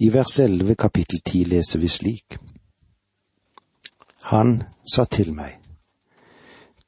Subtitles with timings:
[0.00, 2.38] I vers elleve kapittel ti leser vi slik.
[4.32, 4.62] Han
[4.94, 5.58] sa til meg,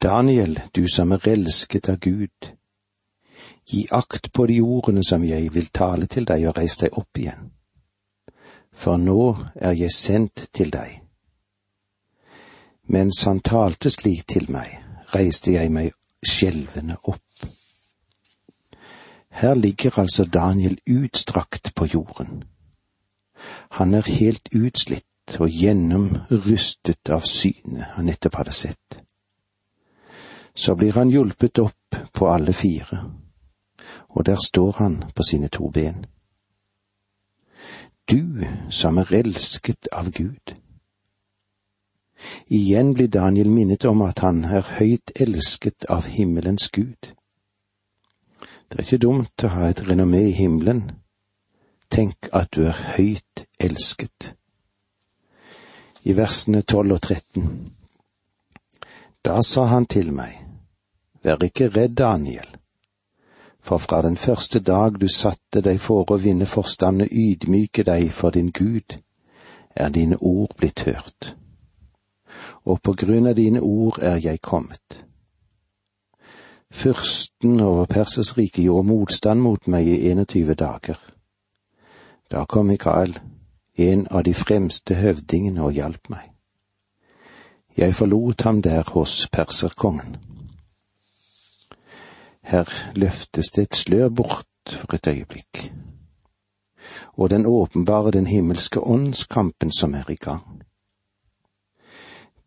[0.03, 2.49] Daniel, du som er elsket av Gud,
[3.69, 7.21] gi akt på de ordene som jeg vil tale til deg og reis deg opp
[7.21, 7.51] igjen.
[8.73, 9.27] For nå
[9.61, 11.03] er jeg sendt til deg.
[12.89, 14.73] Mens han talte slik til meg,
[15.13, 15.93] reiste jeg meg
[16.25, 17.45] skjelvende opp.
[19.29, 22.43] Her ligger altså Daniel utstrakt på jorden.
[23.79, 28.99] Han er helt utslitt og gjennomrystet av synet han nettopp hadde sett.
[30.55, 33.05] Så blir han hjulpet opp på alle fire,
[34.13, 36.05] og der står han på sine to ben.
[38.11, 40.55] Du som er elsket av Gud.
[42.47, 47.15] Igjen blir Daniel minnet om at han er høyt elsket av himmelens Gud.
[48.69, 50.85] Det er ikke dumt å ha et renommé i himmelen,
[51.93, 54.31] Tenk at du er høyt elsket.
[56.09, 57.51] I versene tolv og tretten.
[59.21, 60.39] Da sa han til meg,
[61.23, 62.49] Vær ikke redd, Daniel,
[63.61, 68.33] for fra den første dag du satte deg for å vinne forstanden ydmyke deg for
[68.35, 68.97] din Gud,
[69.77, 71.37] er dine ord blitt hørt.
[72.65, 75.05] Og på grunn av dine ord er jeg kommet.
[76.73, 81.13] Fyrsten over Perses rike gjorde motstand mot meg i 21 dager
[82.33, 83.19] da kom Mikael,
[83.77, 86.31] en av de fremste høvdingene, og hjalp meg.
[87.77, 90.17] Jeg forlot ham der hos perserkongen.
[92.43, 95.73] Her løftes det et slør bort for et øyeblikk,
[97.17, 100.63] og den åpenbare den himmelske åndskampen som er i gang.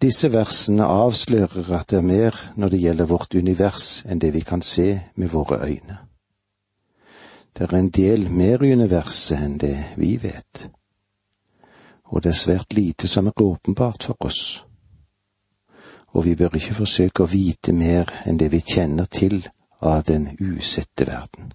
[0.02, 4.42] Disse versene avslører at det er mer når det gjelder vårt univers enn det vi
[4.42, 6.05] kan se med våre øyne.
[7.58, 10.66] Det er en del mer i universet enn det vi vet,
[12.12, 14.66] og det er svært lite som er åpenbart for oss.
[16.12, 19.38] Og vi bør ikke forsøke å vite mer enn det vi kjenner til
[19.80, 21.54] av den usette verden.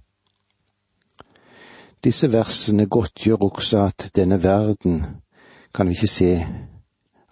[2.01, 5.03] Disse versene godtgjør også at denne verden
[5.75, 6.33] kan vi ikke se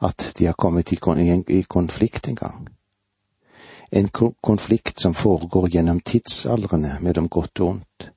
[0.05, 2.69] at de har kommet i konflikt engang.
[3.91, 4.13] En
[4.45, 8.11] konflikt som foregår gjennom tidsaldrene mellom godt og ondt.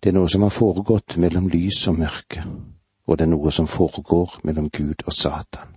[0.00, 2.44] Det er noe som har foregått mellom lys og mørke,
[3.06, 5.74] og det er noe som foregår mellom Gud og Satan.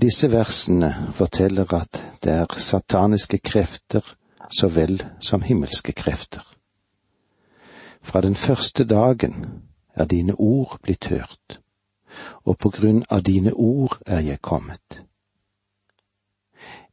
[0.00, 4.06] Disse versene forteller at det er sataniske krefter
[4.50, 6.42] så vel som himmelske krefter.
[8.02, 9.44] Fra den første dagen
[9.94, 11.60] er dine ord blitt hørt,
[12.44, 15.02] og på grunn av dine ord er jeg kommet.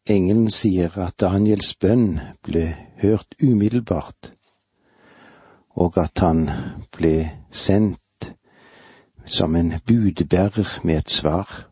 [0.09, 4.33] Engelen sier at Daniels bønn ble hørt umiddelbart
[5.77, 6.47] og at han
[6.97, 7.15] ble
[7.51, 8.31] sendt
[9.25, 11.67] som en budbærer med et svar.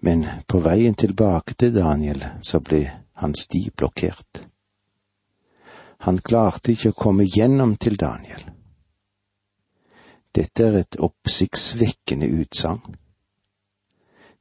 [0.00, 2.82] Men på veien tilbake til Daniel så ble
[3.22, 4.42] hans sti blokkert.
[6.04, 8.42] Han klarte ikke å komme gjennom til Daniel.
[10.34, 12.98] Dette er et oppsiktsvekkende utsagn.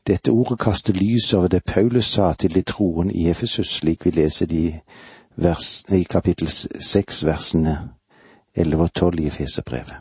[0.04, 4.12] Dette ordet kaster lys over det Paulus sa til de troende i Efesus, slik vi
[4.12, 4.64] leser de
[5.36, 7.78] vers, i kapittel seks, versene
[8.56, 9.98] elleve og tolv i fesebrevet.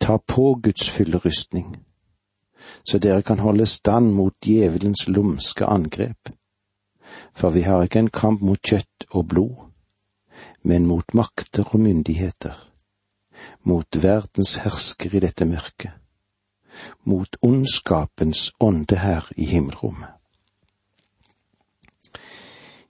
[0.00, 1.76] Ta på Guds fulle rustning,
[2.84, 6.32] så dere kan holde stand mot djevelens lumske angrep.
[7.34, 9.56] For vi har ikke en kamp mot kjøtt og blod,
[10.62, 12.54] men mot makter og myndigheter,
[13.62, 15.92] mot verdens hersker i dette mørket,
[17.04, 20.21] mot ondskapens ånde her i himmelrommet.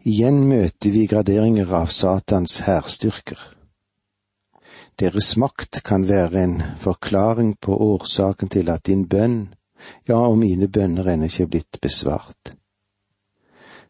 [0.02, 3.38] Igjen møter vi graderinger av Satans hærstyrker.
[4.98, 9.36] Deres makt kan være en forklaring på årsaken til at din bønn,
[10.08, 12.50] ja, og mine bønner ennå ikke er blitt besvart.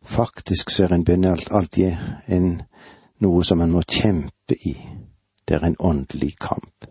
[0.05, 1.97] Faktisk så er en bønn alltid
[2.29, 2.51] en,
[3.25, 4.75] noe som man må kjempe i.
[5.49, 6.91] Det er en åndelig kamp.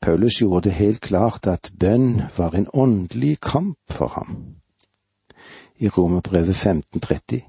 [0.00, 4.58] Paulus gjorde det helt klart at bønn var en åndelig kamp for ham.
[5.78, 7.46] I Romerbrevet 1530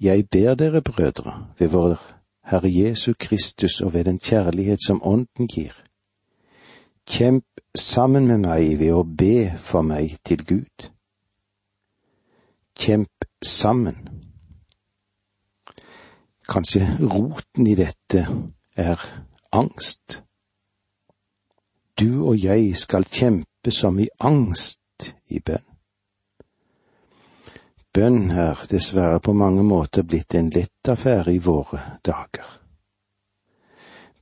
[0.00, 1.98] jeg ber dere, brødre, ved vår
[2.50, 5.72] Herre Jesu Kristus og ved den kjærlighet som Ånden gir.
[7.06, 7.44] Kjemp
[7.74, 10.90] sammen med meg ved å be for meg til Gud.
[12.78, 14.08] Kjemp sammen.
[16.48, 18.26] Kanskje roten i dette
[18.76, 19.02] er
[19.52, 20.22] angst.
[22.00, 25.75] Du og jeg skal kjempe som i angst i bønn.
[27.96, 32.44] Bønn er dessverre på mange måter blitt en lett affære i våre dager.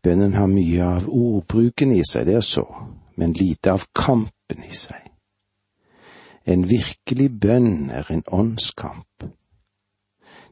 [0.04, 2.62] Bønnen har mye av ordbruken i seg, det er så,
[3.18, 5.10] men lite av kampen i seg.
[6.46, 9.26] En virkelig bønn er en åndskamp.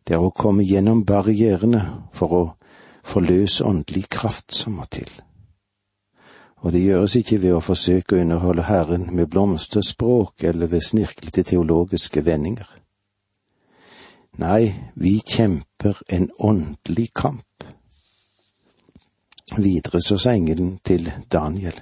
[0.03, 2.45] Det er å komme gjennom barrierene for å
[3.07, 5.11] forløse åndelig kraft som må til.
[6.67, 11.47] Og det gjøres ikke ved å forsøke å underholde Herren med blomsterspråk eller ved snirklete
[11.55, 12.82] teologiske vendinger.
[14.39, 17.65] Nei, vi kjemper en åndelig kamp.
[19.57, 21.81] Videre så sa engelen til Daniel.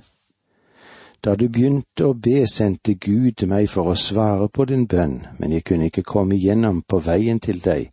[1.25, 5.52] Da du begynte å be, sendte Gud meg for å svare på din bønn, men
[5.52, 7.93] jeg kunne ikke komme igjennom på veien til deg.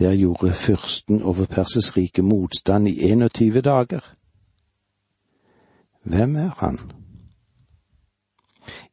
[0.00, 4.00] Der gjorde fyrsten over Perses rike motstand i 21 dager.
[6.02, 6.80] Hvem er han?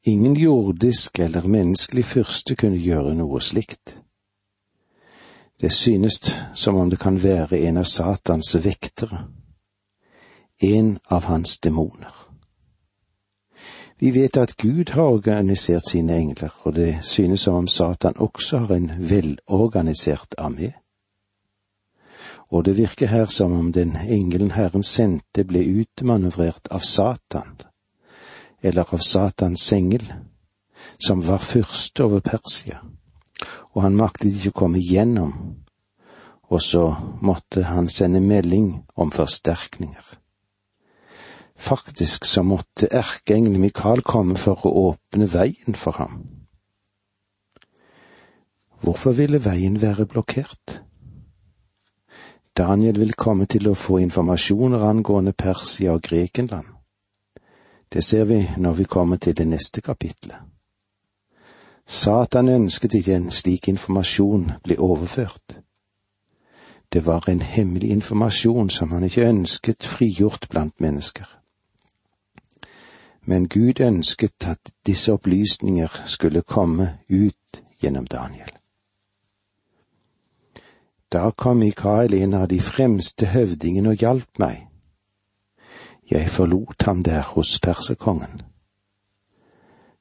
[0.04, 3.98] Ingen jordisk eller menneskelig fyrste kunne gjøre noe slikt.
[5.62, 9.26] Det synes som om det kan være en av Satans vektere,
[10.60, 12.14] en av hans demoner.
[14.00, 18.58] Vi vet at Gud har organisert sine engler, og det synes som om Satan også
[18.58, 20.72] har en velorganisert armé.
[22.50, 27.60] Og det virker her som om den engelen Herren sendte ble utmanøvrert av Satan,
[28.64, 30.14] eller av Satans engel,
[31.00, 32.80] som var fyrste over Persia
[33.76, 35.34] og han maktet ikke å komme gjennom,
[36.50, 36.84] og så
[37.22, 40.16] måtte han sende melding om forsterkninger.
[41.60, 46.22] Faktisk så måtte erkeengelen Mikael komme for å åpne veien for ham.
[48.80, 50.80] Hvorfor ville veien være blokkert?
[52.58, 56.68] Daniel vil komme til å få informasjoner angående Persia og Grekenland.
[57.92, 60.40] Det ser vi når vi kommer til det neste kapitlet.
[61.92, 65.56] Satan ønsket ikke en slik informasjon ble overført.
[66.94, 71.26] Det var en hemmelig informasjon som han ikke ønsket frigjort blant mennesker.
[73.26, 78.52] Men Gud ønsket at disse opplysninger skulle komme ut gjennom Daniel.
[81.12, 84.68] Da kom Mikael, en av de fremste høvdingene, og hjalp meg.
[86.12, 88.42] Jeg forlot ham der hos perserkongen.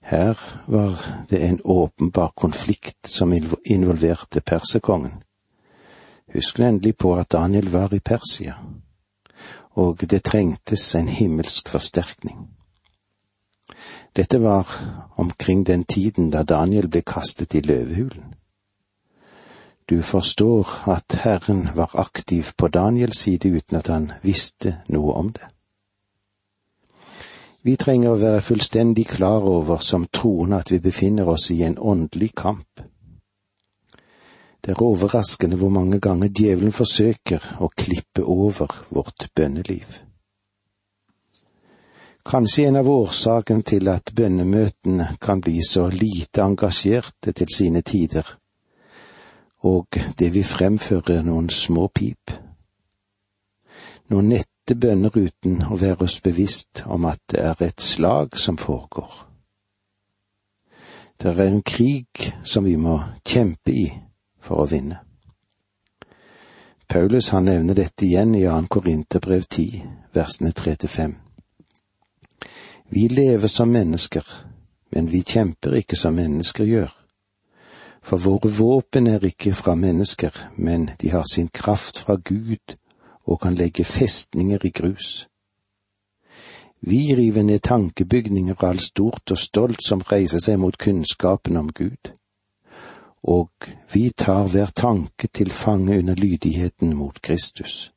[0.08, 3.32] Her var det en åpenbar konflikt som
[3.64, 5.22] involverte persekongen.
[6.34, 8.55] Husk endelig på at Daniel var i Persia,
[9.70, 12.49] og det trengtes en himmelsk forsterkning.
[14.16, 14.66] Dette var
[15.16, 18.34] omkring den tiden da Daniel ble kastet i løvehulen.
[19.90, 25.32] Du forstår at Herren var aktiv på Daniels side uten at han visste noe om
[25.32, 25.52] det.
[27.68, 31.74] Vi trenger å være fullstendig klar over som troende at vi befinner oss i en
[31.76, 32.80] åndelig kamp.
[34.64, 39.98] Det er overraskende hvor mange ganger djevelen forsøker å klippe over vårt bønneliv.
[42.24, 48.24] Kanskje en av årsakene til at bønnemøtene kan bli så lite engasjerte til sine tider,
[49.68, 52.32] og det vi fremfører noen små pip.
[54.08, 58.36] Noen nett rette bønner uten å være oss bevisst om at det er et slag
[58.36, 59.08] som foregår.
[61.16, 63.86] Det er en krig som vi må kjempe i
[64.44, 64.98] for å vinne.
[66.88, 68.66] Paulus han nevner dette igjen i 2.
[68.68, 71.14] Korinterbrev 10, versene 3–5.
[72.90, 74.25] Vi lever som mennesker,
[74.92, 76.92] men vi kjemper ikke som mennesker gjør.
[78.02, 82.76] For våre våpen er ikke fra mennesker, men de har sin kraft fra Gud
[83.28, 85.28] og kan legge festninger i grus.
[86.80, 91.68] Vi river ned tankebygninger og alt stort og stolt som reiser seg mot kunnskapen om
[91.73, 92.12] Gud.
[93.23, 93.50] Og
[93.92, 97.92] vi tar hver tanke til fange under lydigheten mot Kristus.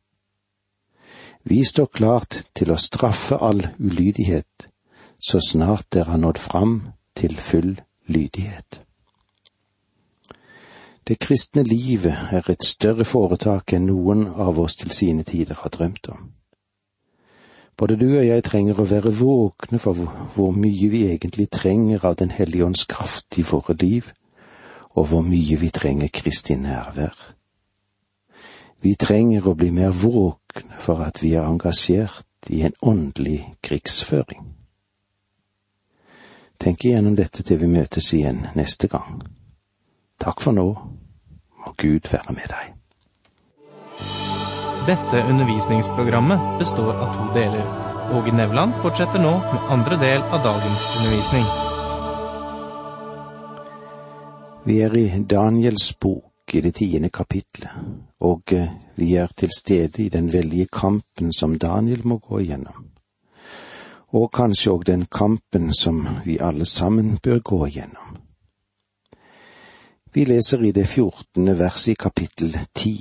[1.44, 4.72] Vi står klart til å straffe all ulydighet
[5.22, 6.82] så snart dere har nådd fram
[7.16, 7.76] til full
[8.08, 8.82] lydighet.
[11.12, 15.72] Det kristne livet er et større foretak enn noen av oss til sine tider har
[15.76, 16.30] drømt om.
[17.76, 20.00] Både du og jeg trenger å være våkne for
[20.38, 24.08] hvor mye vi egentlig trenger av Den hellige ånds kraft i våre liv,
[24.96, 27.20] og hvor mye vi trenger Kristi nærvær.
[28.80, 34.48] Vi trenger å bli mer våkne for at vi er engasjert i en åndelig krigsføring.
[36.56, 39.20] Tenk igjennom dette til vi møtes igjen neste gang.
[40.22, 40.70] Takk for nå,
[41.62, 42.78] må Gud være med deg.
[44.88, 47.68] Dette undervisningsprogrammet består av to deler.
[48.18, 51.46] Åge Nevland fortsetter nå med andre del av dagens undervisning.
[54.66, 57.72] Vi er i Daniels bok, i det tiende kapitlet,
[58.20, 62.90] og eh, vi er til stede i den veldige kampen som Daniel må gå igjennom.
[64.18, 68.18] Og kanskje òg den kampen som vi alle sammen bør gå igjennom.
[70.14, 72.96] Vi leser i det fjortende verset i kapittel ti.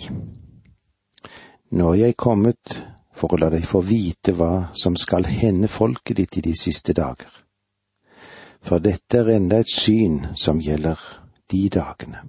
[1.70, 2.76] Er jeg kommet
[3.18, 6.94] for å la deg få vite hva som skal hende folket ditt i de siste
[6.94, 7.30] dager.
[8.62, 11.00] For dette er enda et syn som gjelder
[11.50, 12.22] de dagene.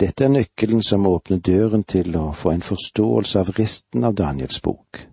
[0.00, 4.58] Dette er nøkkelen som åpner døren til å få en forståelse av resten av Daniels
[4.64, 5.04] bok.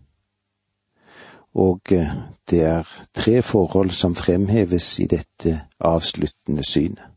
[1.61, 2.15] Og eh,
[2.49, 7.10] det er tre forhold som fremheves i dette avsluttende synet.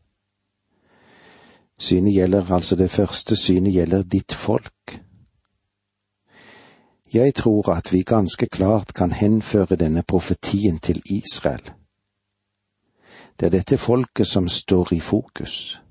[1.79, 5.01] Synet gjelder altså det første synet gjelder ditt folk.
[7.13, 11.71] Jeg tror at vi ganske klart kan henføre denne profetien til Israel.
[13.39, 15.81] Det er dette folket som står i fokus.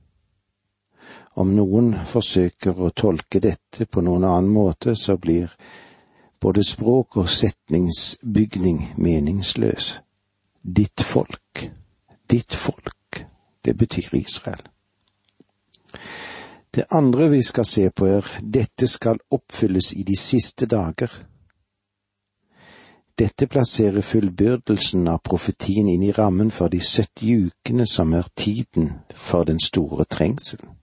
[1.36, 5.50] Om noen forsøker å tolke dette på noen annen måte, så blir
[6.40, 9.94] både språk og setningsbygning meningsløs.
[10.62, 11.70] Ditt folk,
[12.30, 13.26] ditt folk,
[13.64, 14.73] det betyr Israel.
[16.74, 21.12] Det andre vi skal se på er dette skal oppfylles i de siste dager.
[23.18, 28.90] Dette plasserer fullbyrdelsen av profetien inn i rammen for de 70 ukene som er tiden
[29.14, 30.74] for den store trengselen.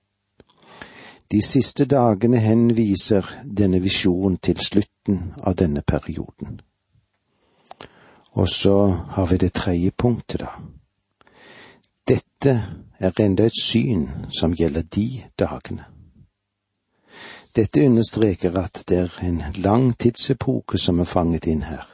[1.32, 6.62] De siste dagene henviser denne visjonen til slutten av denne perioden.
[8.32, 8.78] Og så
[9.16, 10.56] har vi det tredje punktet, da.
[12.42, 12.66] Dette
[13.00, 15.84] er enda et syn som gjelder de dagene.
[17.56, 21.86] Dette understreker at det er en lang tidsepoke som er fanget inn her.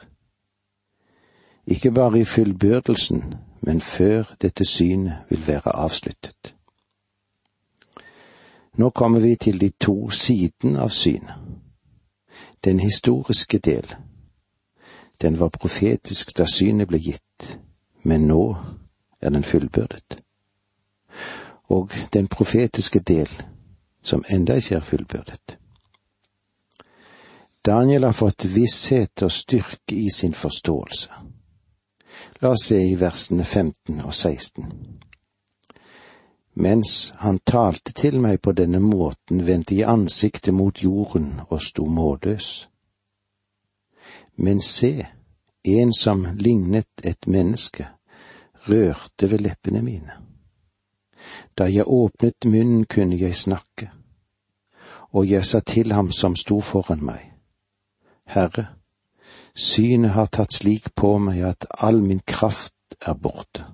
[1.66, 6.54] Ikke bare i fullbyrdelsen, men før dette synet vil være avsluttet.
[8.74, 11.34] Nå kommer vi til de to sidene av synet.
[12.64, 13.94] Den historiske del.
[15.20, 17.58] Den var profetisk da synet ble gitt,
[18.02, 18.56] men nå
[19.20, 20.22] er den fullbyrdet.
[21.68, 23.28] Og den profetiske del,
[24.02, 25.58] som enda ikke er fullbyrdet.
[27.66, 31.10] Daniel har fått visshet og styrke i sin forståelse.
[32.40, 34.70] La oss se i versene 15 og 16.
[36.58, 41.84] Mens han talte til meg på denne måten, vendte jeg ansiktet mot jorden og sto
[41.86, 42.68] målløs.
[44.36, 45.06] Men se,
[45.64, 47.86] en som lignet et menneske,
[48.68, 50.27] rørte ved leppene mine.
[51.58, 53.90] Da jeg åpnet munnen, kunne jeg snakke,
[55.12, 57.24] og jeg sa til ham som sto foran meg,
[58.28, 58.66] Herre,
[59.56, 63.64] synet har tatt slik på meg at all min kraft er borte.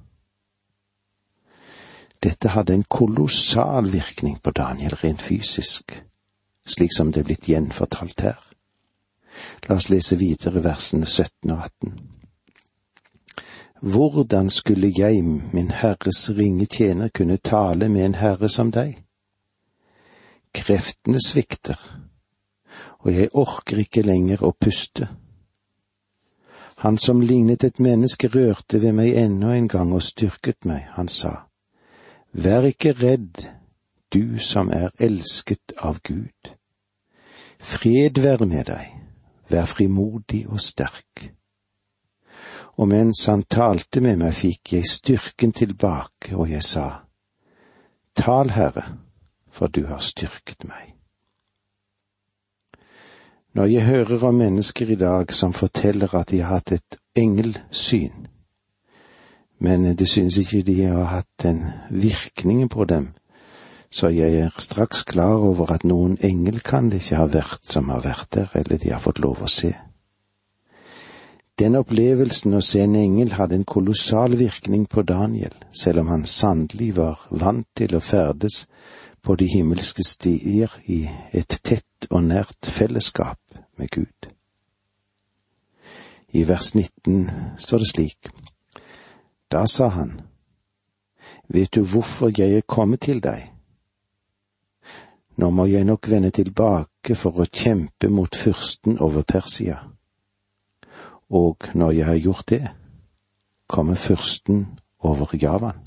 [2.24, 6.04] Dette hadde en kolossal virkning på Daniel rent fysisk,
[6.66, 8.40] slik som det er blitt gjenfortalt her.
[9.68, 12.13] La oss lese videre versene 17 og 18.
[13.84, 18.94] Hvordan skulle jeg, min Herres ringe tjener, kunne tale med en herre som deg?
[20.56, 21.76] Kreftene svikter,
[23.04, 25.10] og jeg orker ikke lenger å puste.
[26.80, 31.12] Han som lignet et menneske rørte ved meg ennå en gang og styrket meg, han
[31.12, 31.34] sa,
[32.32, 33.44] Vær ikke redd,
[34.08, 36.56] du som er elsket av Gud.
[37.60, 38.96] Fred være med deg,
[39.52, 41.34] vær frimodig og sterk
[42.76, 46.88] og mens han talte med meg, fikk jeg styrken tilbake, og jeg sa,
[48.14, 48.84] Tal, Herre,
[49.50, 50.94] for du har styrket meg.
[53.54, 58.26] Når jeg hører om mennesker i dag som forteller at de har hatt et engelsyn,
[59.58, 63.12] men det synes ikke de har hatt den virkningen på dem,
[63.90, 67.88] så jeg er straks klar over at noen engel kan det ikke ha vært som
[67.94, 69.70] har vært der, eller de har fått lov å se.
[71.54, 76.24] Den opplevelsen å se en engel hadde en kolossal virkning på Daniel, selv om han
[76.26, 78.64] sannelig var vant til å ferdes
[79.22, 83.38] på de himmelske stier i et tett og nært fellesskap
[83.78, 84.28] med Gud.
[86.34, 87.30] I vers 19
[87.62, 88.30] står det slik.
[89.46, 90.16] Da sa han,
[91.48, 93.46] Vet du hvorfor jeg er kommet til deg?
[95.38, 99.93] Nå må jeg nok vende tilbake for å kjempe mot fyrsten over Persia
[101.34, 102.68] og når jeg har gjort det,
[103.66, 104.66] kommer fyrsten
[105.02, 105.80] over Javan.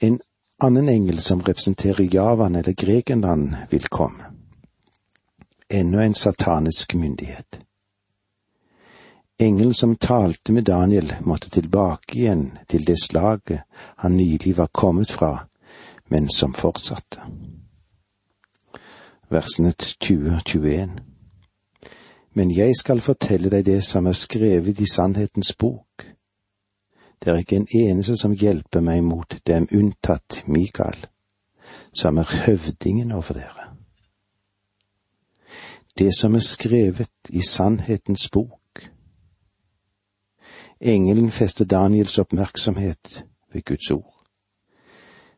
[0.00, 0.20] En
[0.58, 4.24] annen engel som representerer Javan eller Grekenland, vil komme.
[5.70, 7.60] Enda en satanisk myndighet.
[9.38, 13.62] Engelen som talte med Daniel, måtte tilbake igjen til det slaget
[13.96, 15.46] han nylig var kommet fra,
[16.08, 17.22] men som fortsatte.
[19.30, 21.13] Versene 20-21
[22.34, 26.06] Men jeg skal fortelle deg det som er skrevet i sannhetens bok.
[27.22, 30.98] Det er ikke en eneste som hjelper meg mot dem unntatt Mikael,
[31.94, 33.70] som er høvdingen over dere.
[35.98, 38.82] Det som er skrevet i sannhetens bok.
[40.80, 44.26] Engelen fester Daniels oppmerksomhet ved Guds ord.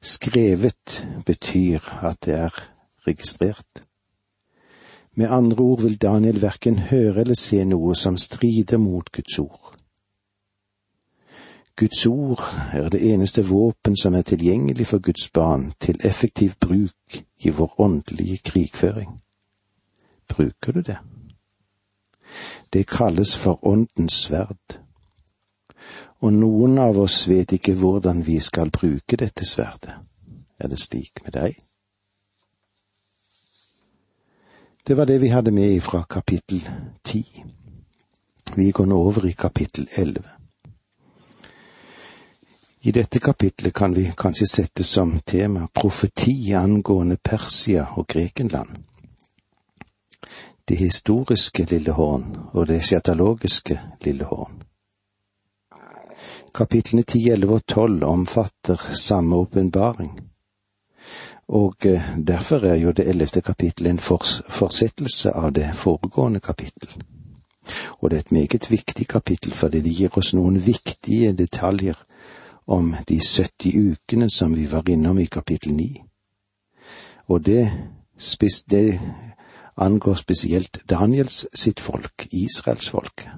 [0.02, 2.54] Skrevet betyr at det er
[3.06, 3.85] registrert.
[5.16, 9.72] Med andre ord vil Daniel verken høre eller se noe som strider mot Guds ord.
[11.76, 12.40] Guds ord
[12.72, 17.80] er det eneste våpen som er tilgjengelig for Guds barn til effektiv bruk i vår
[17.80, 19.20] åndelige krigføring.
[20.28, 20.98] Bruker du det?
[22.72, 24.80] Det kalles for åndens sverd
[26.20, 29.94] og noen av oss vet ikke hvordan vi skal bruke dette sverdet.
[30.58, 31.58] Er det slik med deg?
[34.86, 36.68] Det var det vi hadde med fra kapittel
[37.02, 37.44] ti.
[38.54, 40.28] Vi går nå over i kapittel elleve.
[42.80, 48.76] I dette kapitlet kan vi kanskje sette som tema profeti angående Persia og Grekenland.
[50.64, 54.62] Det historiske lille horn og det sjatalogiske lille horn.
[56.54, 60.14] Kapitlene ti, elleve og tolv omfatter samme åpenbaring.
[61.48, 63.98] Og eh, derfor er jo det ellevte kapittelet en
[64.48, 67.02] fortsettelse av det foregående kapittel.
[68.00, 71.94] Og det er et meget viktig kapittel fordi det gir oss noen viktige detaljer
[72.66, 76.02] om de 70 ukene som vi var innom i kapittel 9.
[77.28, 77.70] Og det,
[78.70, 79.00] det
[79.76, 83.28] angår spesielt Daniels sitt folk, Israelsfolket.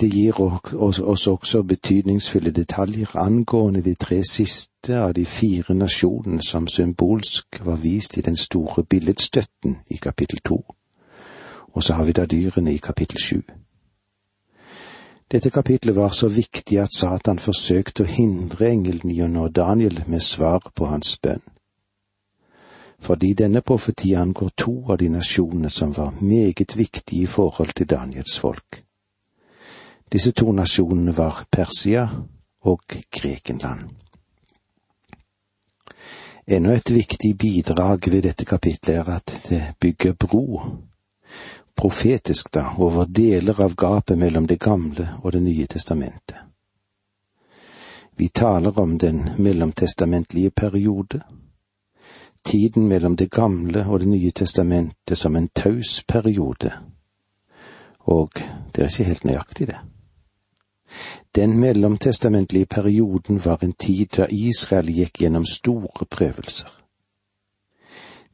[0.00, 6.68] Det gir oss også betydningsfulle detaljer angående de tre siste av de fire nasjonene som
[6.68, 10.64] symbolsk var vist i den store billedstøtten i kapittel to.
[11.72, 13.42] Og så har vi da dyrene i kapittel sju.
[15.30, 20.00] Dette kapitlet var så viktig at Satan forsøkte å hindre engelen i å nå Daniel
[20.06, 21.44] med svar på hans bønn.
[22.98, 27.86] Fordi denne profeti angår to av de nasjonene som var meget viktige i forhold til
[27.86, 28.84] Daniels folk.
[30.12, 32.08] Disse to nasjonene var Persia
[32.60, 33.82] og Grekenland.
[36.46, 40.60] Enda et viktig bidrag ved dette kapitlet er at det bygger bro,
[41.76, 46.36] profetisk da, over deler av gapet mellom Det gamle og Det nye testamentet.
[48.16, 51.22] Vi taler om den mellomtestamentlige periode,
[52.44, 56.72] tiden mellom Det gamle og Det nye testamentet som en taus periode,
[58.00, 58.30] og
[58.74, 59.78] det er ikke helt nøyaktig, det.
[61.34, 66.70] Den mellomtestamentlige perioden var en tid da Israel gikk gjennom store prøvelser.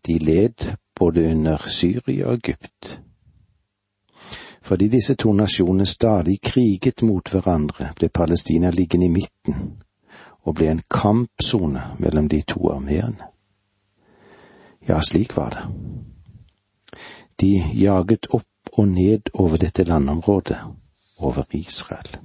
[0.07, 3.01] De led både under Syria og Egypt.
[4.62, 9.77] Fordi disse to nasjonene stadig kriget mot hverandre, ble Palestina liggende i midten
[10.47, 13.31] og ble en kampsone mellom de to armeene.
[14.88, 15.64] Ja, slik var det.
[17.40, 20.59] De jaget opp og ned over dette landområdet,
[21.18, 22.16] over Israel.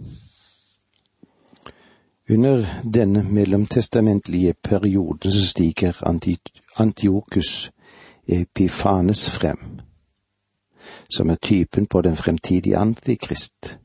[2.29, 6.07] Under denne mellomtestamentlige perioden så stiger
[6.77, 7.71] Antiokus
[8.27, 9.79] Epifanes frem,
[11.09, 13.79] som er typen på den fremtidige antikrist.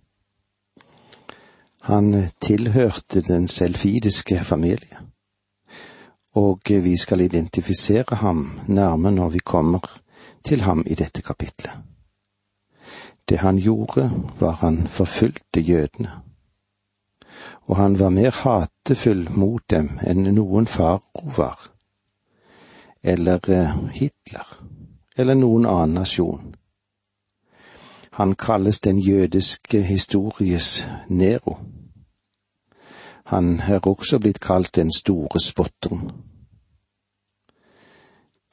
[1.80, 4.96] Han tilhørte den selfidiske familie,
[6.34, 10.00] og vi skal identifisere ham nærmere når vi kommer
[10.44, 11.70] til ham i dette kapitlet.
[13.28, 16.10] Det han gjorde, var han forfulgte jødene
[17.66, 21.58] og han var mer hatefull mot dem enn noen farao var,
[23.02, 24.52] eller eh, Hitler,
[25.16, 26.54] eller noen annen nasjon.
[28.16, 31.58] Han kalles den jødiske histories Nero.
[33.26, 36.12] Han er også blitt kalt den store spotteren.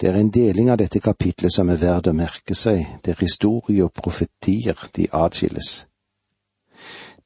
[0.01, 3.85] Det er en deling av dette kapitlet som er verd å merke seg, der historie
[3.85, 5.85] og profetier de atskilles.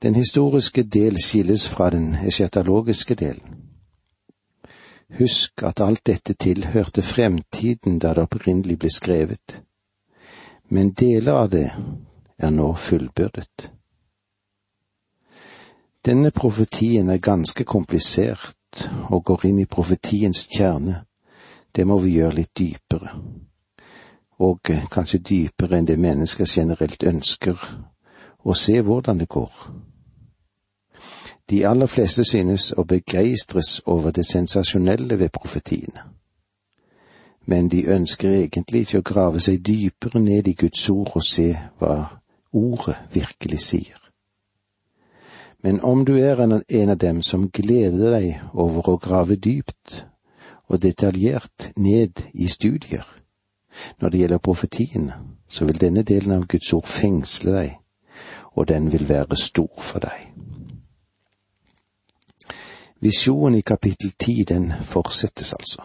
[0.04, 3.64] Den historiske del skilles fra den eschatologiske delen.
[5.18, 9.62] Husk at alt dette tilhørte fremtiden da det opprinnelig ble skrevet,
[10.70, 11.70] men deler av det
[12.38, 13.72] er nå fullbyrdet.
[16.06, 21.07] Denne profetien er ganske komplisert og går inn i profetiens kjerne.
[21.78, 23.12] Det må vi gjøre litt dypere,
[24.42, 27.60] og kanskje dypere enn det mennesker generelt ønsker,
[28.40, 29.54] og se hvordan det går.
[31.50, 36.10] De aller fleste synes å begeistres over det sensasjonelle ved profetiene.
[37.46, 41.54] Men de ønsker egentlig ikke å grave seg dypere ned i Guds ord og se
[41.78, 41.94] hva
[42.52, 44.02] ordet virkelig sier.
[45.62, 50.07] Men om du er en av dem som gleder deg over å grave dypt
[50.68, 53.18] og detaljert ned i studier
[54.02, 55.14] når det gjelder profetiene,
[55.48, 57.76] så vil denne delen av Guds ord fengsle deg,
[58.58, 60.34] og den vil være stor for deg.
[63.00, 65.84] Visjonen i kapittel ti, den fortsettes altså.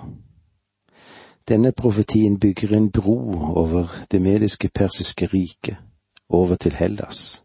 [1.48, 3.18] Denne profetien bygger en bro
[3.54, 5.76] over det mediske persiske riket,
[6.28, 7.42] over til Hellas,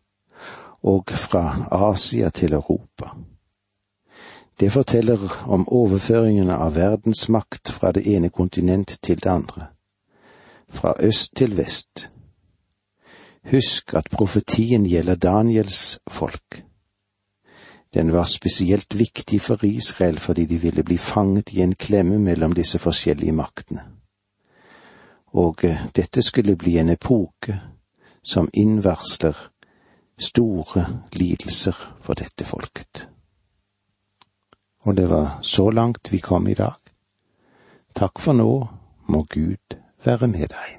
[0.84, 3.10] og fra Asia til Europa.
[4.59, 9.67] Det forteller om overføringene av verdens makt fra det ene kontinent til det andre,
[10.69, 12.09] fra øst til vest.
[13.51, 16.63] Husk at profetien gjelder Daniels folk.
[17.93, 22.53] Den var spesielt viktig for Israel fordi de ville bli fanget i en klemme mellom
[22.53, 23.81] disse forskjellige maktene.
[25.27, 27.59] Og eh, dette skulle bli en epoke
[28.23, 29.37] som innvarsler
[30.19, 33.07] store lidelser for dette folket.
[34.88, 36.80] Og det var så langt vi kom i dag.
[37.95, 38.52] Takk for nå,
[39.12, 40.76] må Gud være med deg.